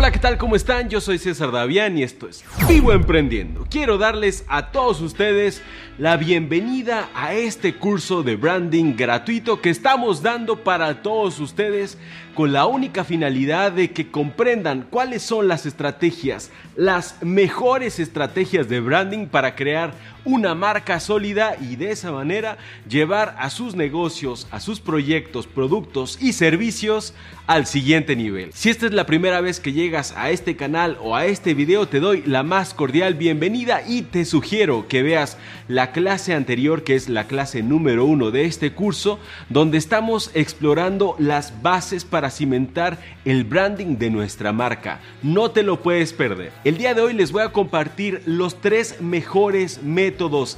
[0.00, 0.38] Hola, ¿qué tal?
[0.38, 0.88] ¿Cómo están?
[0.88, 3.66] Yo soy César Davián y esto es Vivo Emprendiendo.
[3.68, 5.60] Quiero darles a todos ustedes
[5.98, 11.98] la bienvenida a este curso de branding gratuito que estamos dando para todos ustedes
[12.34, 18.80] con la única finalidad de que comprendan cuáles son las estrategias, las mejores estrategias de
[18.80, 19.92] branding para crear
[20.24, 22.56] una marca sólida y de esa manera
[22.88, 27.14] llevar a sus negocios, a sus proyectos, productos y servicios
[27.46, 28.52] al siguiente nivel.
[28.54, 31.88] Si esta es la primera vez que llegas a este canal o a este video,
[31.88, 36.94] te doy la más cordial bienvenida y te sugiero que veas la clase anterior, que
[36.94, 39.18] es la clase número uno de este curso,
[39.48, 45.00] donde estamos explorando las bases para cimentar el branding de nuestra marca.
[45.24, 46.52] No te lo puedes perder.
[46.62, 50.56] El día de hoy les voy a compartir los tres mejores métodos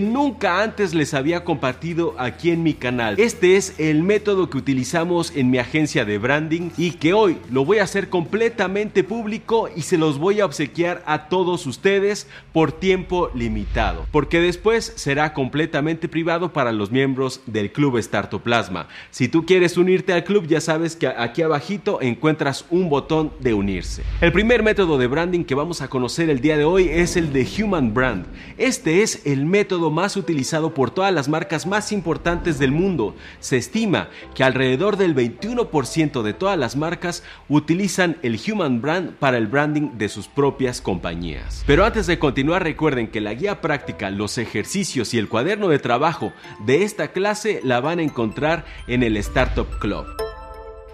[0.00, 3.18] nunca antes les había compartido aquí en mi canal.
[3.18, 7.64] Este es el método que utilizamos en mi agencia de branding y que hoy lo
[7.64, 12.72] voy a hacer completamente público y se los voy a obsequiar a todos ustedes por
[12.72, 18.88] tiempo limitado, porque después será completamente privado para los miembros del club Startoplasma.
[19.10, 23.54] Si tú quieres unirte al club, ya sabes que aquí abajito encuentras un botón de
[23.54, 24.02] unirse.
[24.20, 27.32] El primer método de branding que vamos a conocer el día de hoy es el
[27.32, 28.26] de Human Brand.
[28.58, 33.14] Este es el método más utilizado por todas las marcas más importantes del mundo.
[33.40, 39.38] Se estima que alrededor del 21% de todas las marcas utilizan el Human Brand para
[39.38, 41.62] el branding de sus propias compañías.
[41.66, 45.78] Pero antes de continuar recuerden que la guía práctica, los ejercicios y el cuaderno de
[45.78, 46.32] trabajo
[46.66, 50.27] de esta clase la van a encontrar en el Startup Club.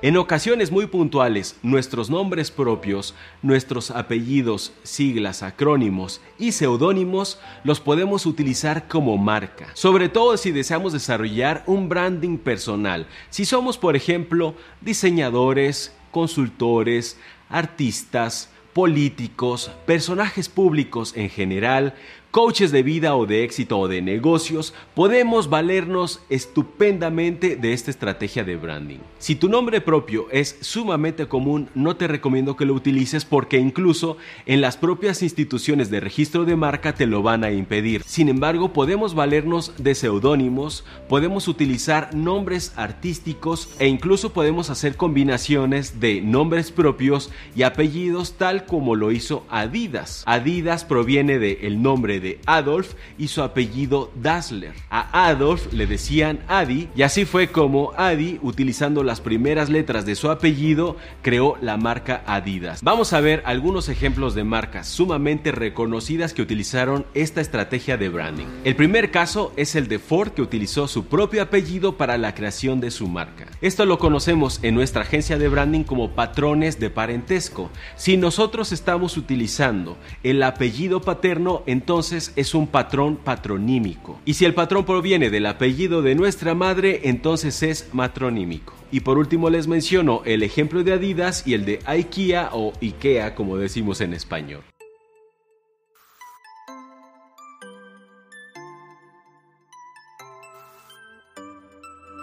[0.04, 8.26] En ocasiones muy puntuales, nuestros nombres propios, nuestros apellidos, siglas, acrónimos y seudónimos los podemos
[8.26, 13.06] utilizar como marca, sobre todo si deseamos desarrollar un branding personal.
[13.30, 17.18] Si somos, por ejemplo, diseñadores, consultores,
[17.48, 21.94] artistas, políticos, personajes públicos en general,
[22.34, 28.42] coaches de vida o de éxito o de negocios, podemos valernos estupendamente de esta estrategia
[28.42, 28.98] de branding.
[29.20, 34.16] Si tu nombre propio es sumamente común, no te recomiendo que lo utilices porque incluso
[34.46, 38.02] en las propias instituciones de registro de marca te lo van a impedir.
[38.02, 46.00] Sin embargo, podemos valernos de seudónimos, podemos utilizar nombres artísticos e incluso podemos hacer combinaciones
[46.00, 50.24] de nombres propios y apellidos tal como lo hizo Adidas.
[50.26, 54.72] Adidas proviene del el nombre de de Adolf y su apellido Dassler.
[54.88, 60.14] A Adolf le decían Adi y así fue como Adi, utilizando las primeras letras de
[60.14, 62.82] su apellido, creó la marca Adidas.
[62.82, 68.46] Vamos a ver algunos ejemplos de marcas sumamente reconocidas que utilizaron esta estrategia de branding.
[68.64, 72.80] El primer caso es el de Ford que utilizó su propio apellido para la creación
[72.80, 73.46] de su marca.
[73.60, 77.70] Esto lo conocemos en nuestra agencia de branding como patrones de parentesco.
[77.96, 84.20] Si nosotros estamos utilizando el apellido paterno, entonces es un patrón patronímico.
[84.24, 88.74] Y si el patrón proviene del apellido de nuestra madre, entonces es matronímico.
[88.90, 93.34] Y por último les menciono el ejemplo de Adidas y el de IKEA o IKEA
[93.34, 94.62] como decimos en español.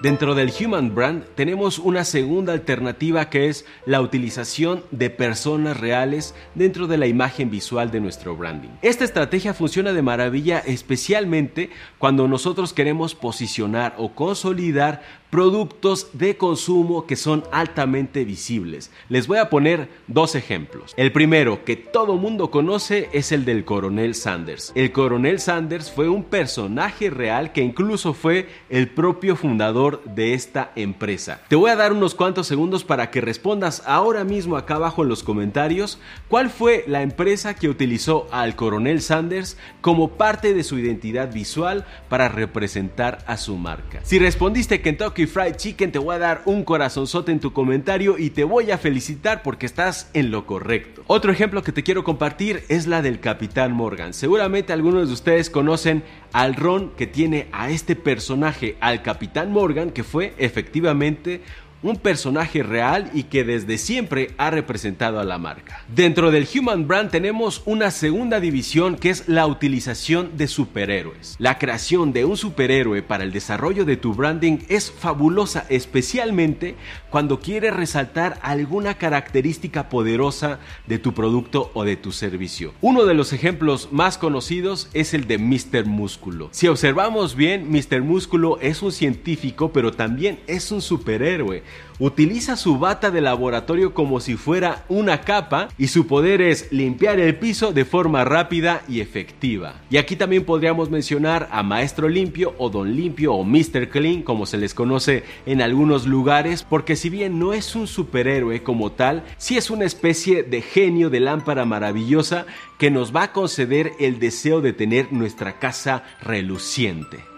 [0.01, 6.33] Dentro del Human Brand tenemos una segunda alternativa que es la utilización de personas reales
[6.55, 8.69] dentro de la imagen visual de nuestro branding.
[8.81, 11.69] Esta estrategia funciona de maravilla especialmente
[11.99, 18.91] cuando nosotros queremos posicionar o consolidar productos de consumo que son altamente visibles.
[19.09, 20.93] Les voy a poner dos ejemplos.
[20.97, 24.73] El primero que todo mundo conoce es el del coronel Sanders.
[24.75, 30.73] El coronel Sanders fue un personaje real que incluso fue el propio fundador de esta
[30.75, 31.41] empresa.
[31.47, 35.09] Te voy a dar unos cuantos segundos para que respondas ahora mismo acá abajo en
[35.09, 40.77] los comentarios cuál fue la empresa que utilizó al coronel Sanders como parte de su
[40.77, 44.01] identidad visual para representar a su marca.
[44.03, 48.29] Si respondiste Kentucky Fried Chicken, te voy a dar un corazonzote en tu comentario y
[48.29, 51.03] te voy a felicitar porque estás en lo correcto.
[51.07, 54.13] Otro ejemplo que te quiero compartir es la del Capitán Morgan.
[54.13, 56.03] Seguramente algunos de ustedes conocen
[56.33, 61.41] al ron que tiene a este personaje, al Capitán Morgan, que fue efectivamente
[61.83, 65.83] un personaje real y que desde siempre ha representado a la marca.
[65.93, 71.35] Dentro del Human Brand tenemos una segunda división que es la utilización de superhéroes.
[71.39, 76.75] La creación de un superhéroe para el desarrollo de tu branding es fabulosa, especialmente
[77.09, 82.73] cuando quieres resaltar alguna característica poderosa de tu producto o de tu servicio.
[82.81, 85.85] Uno de los ejemplos más conocidos es el de Mr.
[85.85, 86.49] Músculo.
[86.51, 88.01] Si observamos bien, Mr.
[88.01, 91.63] Músculo es un científico, pero también es un superhéroe
[92.01, 97.19] Utiliza su bata de laboratorio como si fuera una capa y su poder es limpiar
[97.19, 99.75] el piso de forma rápida y efectiva.
[99.91, 103.89] Y aquí también podríamos mencionar a Maestro Limpio o Don Limpio o Mr.
[103.89, 108.63] Clean como se les conoce en algunos lugares porque si bien no es un superhéroe
[108.63, 112.47] como tal, sí es una especie de genio de lámpara maravillosa
[112.79, 117.30] que nos va a conceder el deseo de tener nuestra casa reluciente.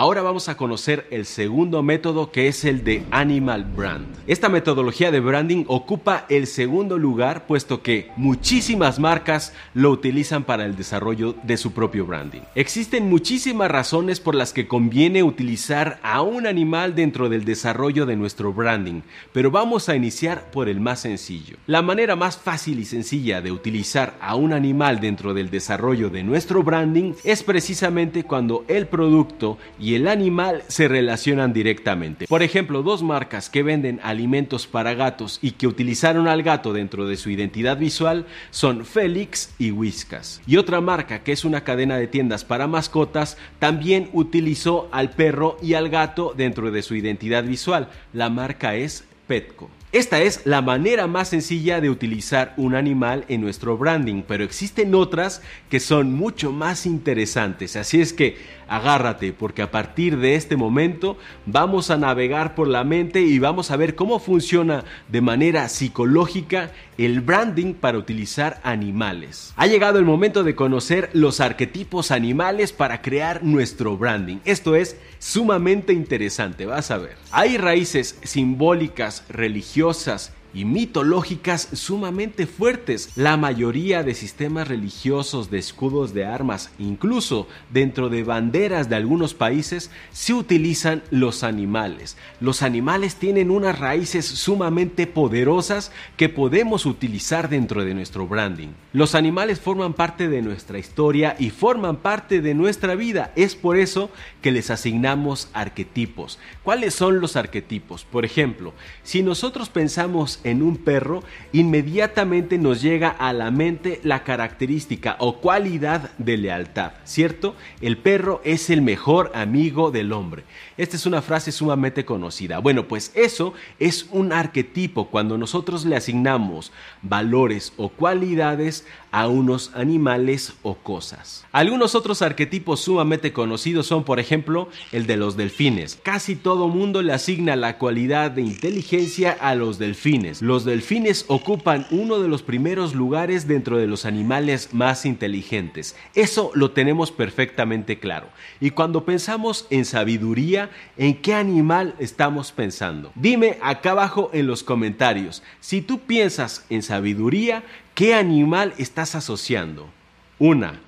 [0.00, 4.06] Ahora vamos a conocer el segundo método que es el de Animal Brand.
[4.26, 10.64] Esta metodología de branding ocupa el segundo lugar puesto que muchísimas marcas lo utilizan para
[10.64, 12.40] el desarrollo de su propio branding.
[12.54, 18.16] Existen muchísimas razones por las que conviene utilizar a un animal dentro del desarrollo de
[18.16, 19.02] nuestro branding,
[19.34, 21.58] pero vamos a iniciar por el más sencillo.
[21.66, 26.22] La manera más fácil y sencilla de utilizar a un animal dentro del desarrollo de
[26.22, 32.26] nuestro branding es precisamente cuando el producto y el animal se relacionan directamente.
[32.26, 37.06] Por ejemplo, dos marcas que venden alimentos para gatos y que utilizaron al gato dentro
[37.06, 40.40] de su identidad visual son Félix y Whiskas.
[40.46, 45.56] Y otra marca que es una cadena de tiendas para mascotas también utilizó al perro
[45.62, 47.88] y al gato dentro de su identidad visual.
[48.12, 49.70] La marca es Petco.
[49.92, 54.94] Esta es la manera más sencilla de utilizar un animal en nuestro branding, pero existen
[54.94, 57.74] otras que son mucho más interesantes.
[57.74, 58.36] Así es que
[58.70, 63.70] agárrate, porque a partir de este momento vamos a navegar por la mente y vamos
[63.70, 69.52] a ver cómo funciona de manera psicológica el branding para utilizar animales.
[69.56, 74.38] Ha llegado el momento de conocer los arquetipos animales para crear nuestro branding.
[74.44, 77.16] Esto es sumamente interesante, vas a ver.
[77.32, 83.10] Hay raíces simbólicas, religiosas, y mitológicas sumamente fuertes.
[83.16, 89.34] La mayoría de sistemas religiosos de escudos de armas, incluso dentro de banderas de algunos
[89.34, 92.16] países, se utilizan los animales.
[92.40, 98.68] Los animales tienen unas raíces sumamente poderosas que podemos utilizar dentro de nuestro branding.
[98.92, 103.32] Los animales forman parte de nuestra historia y forman parte de nuestra vida.
[103.36, 104.10] Es por eso
[104.42, 106.38] que les asignamos arquetipos.
[106.64, 108.04] ¿Cuáles son los arquetipos?
[108.04, 111.22] Por ejemplo, si nosotros pensamos en un perro,
[111.52, 117.54] inmediatamente nos llega a la mente la característica o cualidad de lealtad, ¿cierto?
[117.80, 120.44] El perro es el mejor amigo del hombre.
[120.76, 122.58] Esta es una frase sumamente conocida.
[122.58, 126.72] Bueno, pues eso es un arquetipo cuando nosotros le asignamos
[127.02, 131.44] valores o cualidades a unos animales o cosas.
[131.52, 135.98] Algunos otros arquetipos sumamente conocidos son, por ejemplo, el de los delfines.
[136.02, 140.29] Casi todo mundo le asigna la cualidad de inteligencia a los delfines.
[140.40, 145.96] Los delfines ocupan uno de los primeros lugares dentro de los animales más inteligentes.
[146.14, 148.28] Eso lo tenemos perfectamente claro.
[148.60, 153.12] Y cuando pensamos en sabiduría, ¿en qué animal estamos pensando?
[153.14, 155.42] Dime acá abajo en los comentarios.
[155.60, 157.62] Si tú piensas en sabiduría,
[158.00, 159.90] ¿Qué animal estás asociando?
[160.38, 160.80] Una,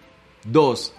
[0.44, 0.94] dos,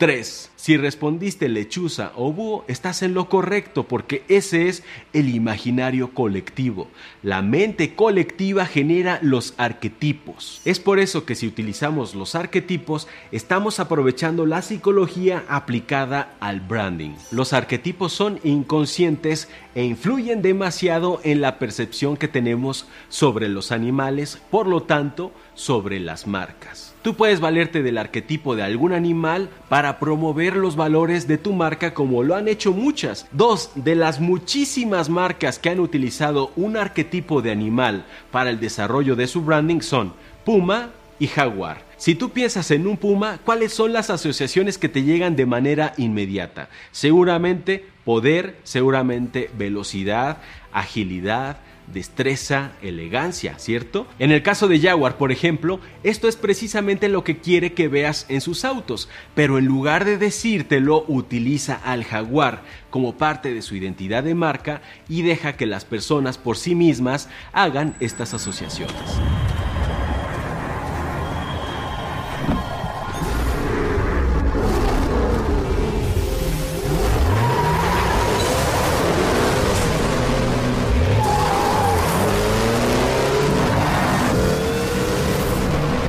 [0.00, 0.50] tres.
[0.56, 4.82] Si respondiste lechuza o búho, estás en lo correcto porque ese es
[5.12, 6.88] el imaginario colectivo.
[7.22, 10.62] La mente colectiva genera los arquetipos.
[10.64, 17.12] Es por eso que si utilizamos los arquetipos, estamos aprovechando la psicología aplicada al branding.
[17.30, 24.40] Los arquetipos son inconscientes e influyen demasiado en la percepción que tenemos sobre los animales,
[24.50, 26.94] por lo tanto, sobre las marcas.
[27.02, 31.92] Tú puedes valerte del arquetipo de algún animal para promover los valores de tu marca
[31.92, 33.26] como lo han hecho muchas.
[33.30, 39.16] Dos de las muchísimas marcas que han utilizado un arquetipo de animal para el desarrollo
[39.16, 40.14] de su branding son
[40.46, 41.84] Puma y Jaguar.
[41.98, 45.92] Si tú piensas en un puma, ¿cuáles son las asociaciones que te llegan de manera
[45.98, 46.70] inmediata?
[46.90, 50.38] Seguramente poder, seguramente velocidad,
[50.72, 51.58] agilidad,
[51.92, 54.06] destreza, elegancia, ¿cierto?
[54.18, 58.26] En el caso de Jaguar, por ejemplo, esto es precisamente lo que quiere que veas
[58.28, 63.74] en sus autos, pero en lugar de decírtelo, utiliza al Jaguar como parte de su
[63.74, 68.96] identidad de marca y deja que las personas por sí mismas hagan estas asociaciones.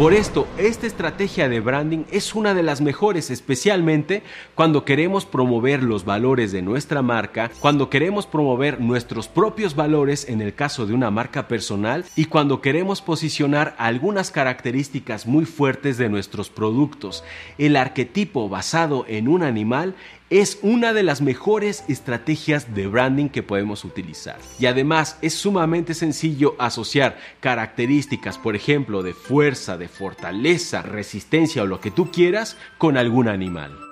[0.01, 4.23] Por esto, esta estrategia de branding es una de las mejores, especialmente
[4.55, 10.41] cuando queremos promover los valores de nuestra marca, cuando queremos promover nuestros propios valores en
[10.41, 16.09] el caso de una marca personal y cuando queremos posicionar algunas características muy fuertes de
[16.09, 17.23] nuestros productos.
[17.59, 19.93] El arquetipo basado en un animal
[20.31, 24.37] es una de las mejores estrategias de branding que podemos utilizar.
[24.59, 31.67] Y además es sumamente sencillo asociar características, por ejemplo, de fuerza, de fortaleza, resistencia o
[31.67, 33.90] lo que tú quieras con algún animal.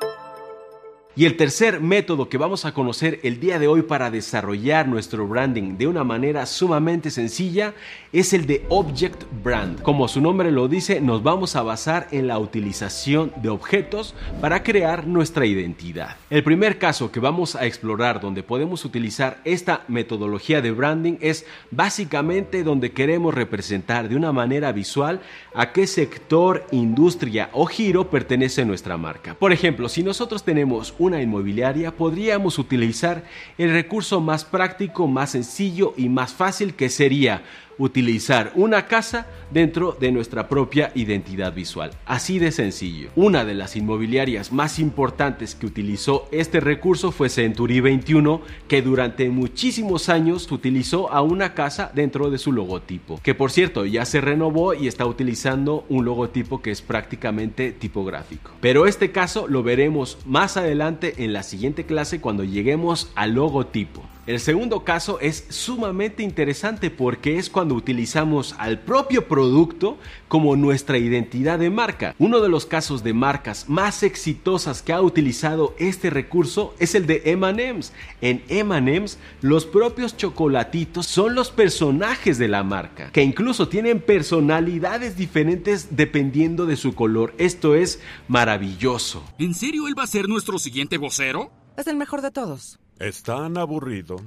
[1.19, 5.27] Y el tercer método que vamos a conocer el día de hoy para desarrollar nuestro
[5.27, 7.73] branding de una manera sumamente sencilla
[8.13, 9.81] es el de Object Brand.
[9.81, 14.63] Como su nombre lo dice, nos vamos a basar en la utilización de objetos para
[14.63, 16.15] crear nuestra identidad.
[16.29, 21.45] El primer caso que vamos a explorar donde podemos utilizar esta metodología de branding es
[21.69, 25.19] básicamente donde queremos representar de una manera visual
[25.53, 29.33] a qué sector, industria o giro pertenece nuestra marca.
[29.33, 33.23] Por ejemplo, si nosotros tenemos un inmobiliaria, podríamos utilizar
[33.57, 37.41] el recurso más práctico, más sencillo y más fácil que sería
[37.79, 41.89] utilizar una casa dentro de nuestra propia identidad visual.
[42.05, 43.09] Así de sencillo.
[43.15, 49.29] Una de las inmobiliarias más importantes que utilizó este recurso fue Century 21, que durante
[49.29, 54.21] muchísimos años utilizó a una casa dentro de su logotipo, que por cierto ya se
[54.21, 58.51] renovó y está utilizando un logotipo que es prácticamente tipográfico.
[58.61, 64.03] Pero este caso lo veremos más adelante en la siguiente clase cuando lleguemos al logotipo.
[64.29, 70.99] El segundo caso es sumamente interesante porque es cuando utilizamos al propio producto como nuestra
[70.99, 72.13] identidad de marca.
[72.19, 77.07] Uno de los casos de marcas más exitosas que ha utilizado este recurso es el
[77.07, 77.91] de M&M's.
[78.21, 85.17] En M&M's los propios chocolatitos son los personajes de la marca, que incluso tienen personalidades
[85.17, 87.33] diferentes dependiendo de su color.
[87.39, 89.23] Esto es maravilloso.
[89.39, 91.49] ¿En serio él va a ser nuestro siguiente vocero?
[91.77, 92.77] Es el mejor de todos.
[92.99, 94.17] ¿Es tan aburrido?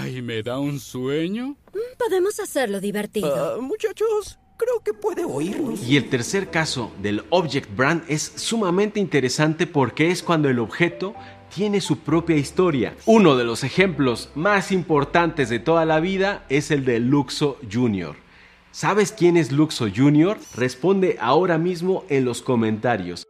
[0.00, 1.56] Ay, ¿me da un sueño?
[1.74, 3.56] Mm, Podemos hacerlo divertido.
[3.58, 5.82] Ah, muchachos, creo que puede oírnos.
[5.86, 11.14] Y el tercer caso del Object Brand es sumamente interesante porque es cuando el objeto
[11.54, 12.94] tiene su propia historia.
[13.04, 18.16] Uno de los ejemplos más importantes de toda la vida es el de Luxo Jr.
[18.72, 20.38] ¿Sabes quién es Luxo Jr?
[20.54, 23.26] Responde ahora mismo en los comentarios.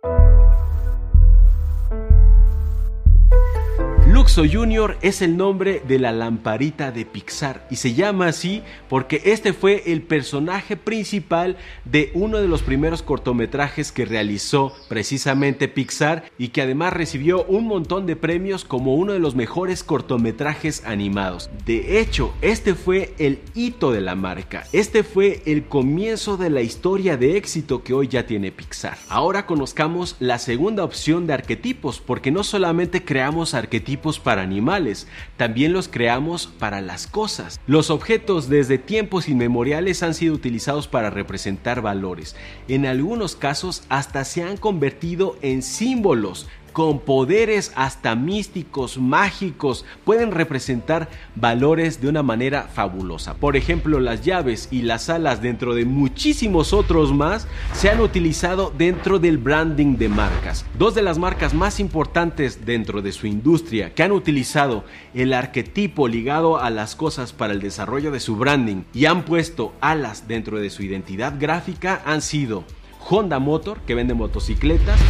[4.26, 9.22] Luxo Junior es el nombre de la lamparita de Pixar y se llama así porque
[9.24, 16.24] este fue el personaje principal de uno de los primeros cortometrajes que realizó precisamente Pixar
[16.38, 21.48] y que además recibió un montón de premios como uno de los mejores cortometrajes animados.
[21.64, 24.64] De hecho, este fue el hito de la marca.
[24.72, 28.98] Este fue el comienzo de la historia de éxito que hoy ya tiene Pixar.
[29.08, 35.06] Ahora conozcamos la segunda opción de arquetipos porque no solamente creamos arquetipos para animales,
[35.36, 37.60] también los creamos para las cosas.
[37.66, 42.36] Los objetos desde tiempos inmemoriales han sido utilizados para representar valores.
[42.68, 50.30] En algunos casos hasta se han convertido en símbolos con poderes hasta místicos, mágicos, pueden
[50.30, 53.32] representar valores de una manera fabulosa.
[53.32, 58.74] Por ejemplo, las llaves y las alas dentro de muchísimos otros más se han utilizado
[58.76, 60.66] dentro del branding de marcas.
[60.78, 66.08] Dos de las marcas más importantes dentro de su industria que han utilizado el arquetipo
[66.08, 70.58] ligado a las cosas para el desarrollo de su branding y han puesto alas dentro
[70.58, 72.64] de su identidad gráfica han sido
[73.08, 75.00] Honda Motor, que vende motocicletas,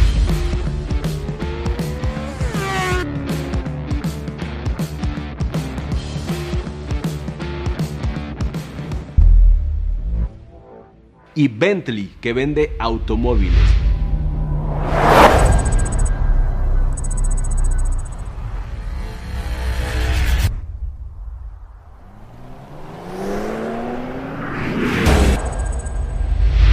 [11.37, 13.53] y Bentley, que vende automóviles.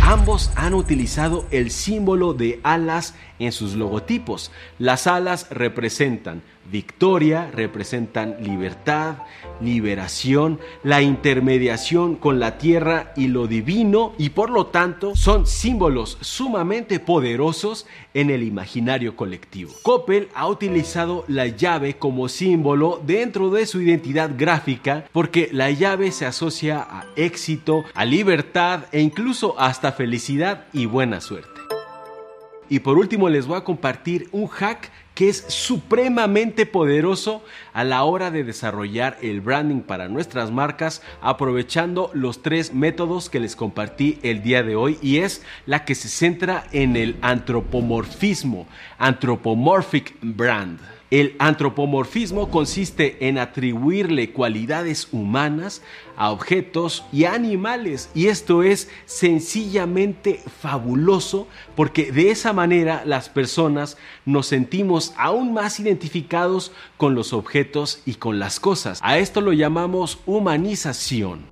[0.02, 4.50] Ambos han utilizado el símbolo de alas en sus logotipos.
[4.78, 6.40] Las alas representan
[6.70, 9.16] victoria, representan libertad,
[9.60, 16.18] liberación, la intermediación con la tierra y lo divino y por lo tanto son símbolos
[16.20, 19.72] sumamente poderosos en el imaginario colectivo.
[19.82, 26.12] Coppel ha utilizado la llave como símbolo dentro de su identidad gráfica porque la llave
[26.12, 31.60] se asocia a éxito, a libertad e incluso hasta felicidad y buena suerte.
[32.68, 38.04] Y por último les voy a compartir un hack que es supremamente poderoso a la
[38.04, 44.18] hora de desarrollar el branding para nuestras marcas aprovechando los tres métodos que les compartí
[44.22, 48.66] el día de hoy y es la que se centra en el antropomorfismo,
[48.98, 50.78] anthropomorphic brand.
[51.10, 55.82] El antropomorfismo consiste en atribuirle cualidades humanas
[56.16, 61.46] a objetos y animales y esto es sencillamente fabuloso
[61.76, 68.14] porque de esa manera las personas nos sentimos aún más identificados con los objetos y
[68.14, 68.98] con las cosas.
[69.02, 71.46] A esto lo llamamos humanización.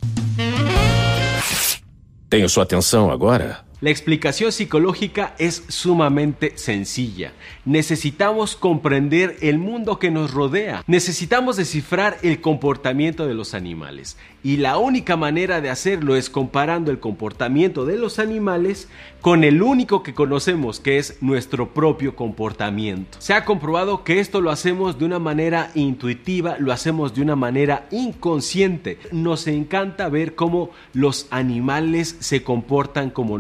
[2.28, 3.62] Tenho sua atenção agora?
[3.83, 7.33] La explicación psicológica es sumamente sencilla.
[7.65, 10.85] Necesitamos comprender el mundo que nos rodea.
[10.87, 14.17] Necesitamos descifrar el comportamiento de los animales.
[14.45, 18.89] Y la única manera de hacerlo es comparando el comportamiento de los animales
[19.21, 23.19] con el único que conocemos, que es nuestro propio comportamiento.
[23.21, 27.35] Se ha comprobado que esto lo hacemos de una manera intuitiva, lo hacemos de una
[27.35, 28.99] manera inconsciente.
[29.11, 33.39] Nos encanta ver cómo los animales se comportan como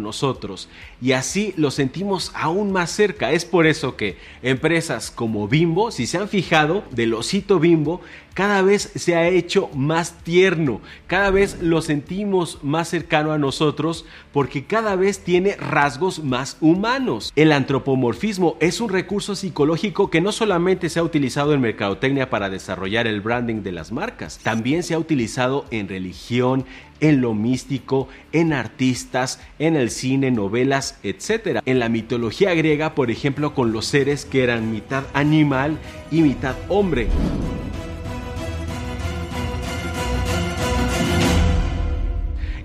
[1.00, 3.32] y así lo sentimos aún más cerca.
[3.32, 8.00] Es por eso que empresas como Bimbo, si se han fijado, del osito Bimbo,
[8.34, 14.04] cada vez se ha hecho más tierno, cada vez lo sentimos más cercano a nosotros
[14.32, 17.32] porque cada vez tiene rasgos más humanos.
[17.36, 22.50] El antropomorfismo es un recurso psicológico que no solamente se ha utilizado en mercadotecnia para
[22.50, 26.64] desarrollar el branding de las marcas, también se ha utilizado en religión,
[27.00, 31.60] en lo místico, en artistas, en el cine, novelas, etc.
[31.66, 35.78] En la mitología griega, por ejemplo, con los seres que eran mitad animal
[36.10, 37.08] y mitad hombre.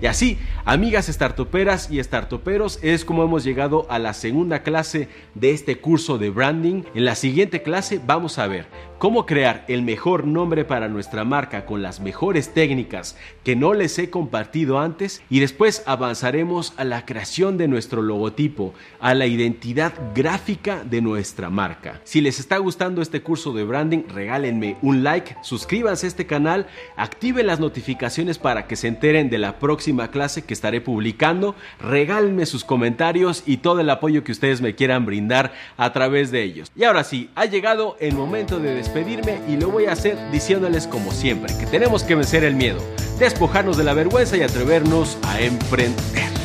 [0.00, 0.38] Y así,
[0.68, 6.18] amigas startuperas y startuperos, es como hemos llegado a la segunda clase de este curso
[6.18, 6.82] de branding.
[6.94, 8.66] En la siguiente clase vamos a ver
[8.98, 13.98] cómo crear el mejor nombre para nuestra marca con las mejores técnicas que no les
[13.98, 19.94] he compartido antes y después avanzaremos a la creación de nuestro logotipo, a la identidad
[20.14, 22.02] gráfica de nuestra marca.
[22.04, 26.66] Si les está gustando este curso de branding, regálenme un like, suscríbanse a este canal,
[26.96, 32.44] activen las notificaciones para que se enteren de la próxima clase que estaré publicando, regálenme
[32.46, 36.70] sus comentarios y todo el apoyo que ustedes me quieran brindar a través de ellos.
[36.74, 40.86] Y ahora sí, ha llegado el momento de despedirme y lo voy a hacer diciéndoles
[40.86, 42.80] como siempre que tenemos que vencer el miedo,
[43.18, 46.37] despojarnos de la vergüenza y atrevernos a emprender.